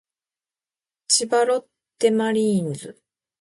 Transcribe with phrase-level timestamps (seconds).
[1.07, 1.65] 千葉ロッ
[1.99, 2.99] テマリーンズ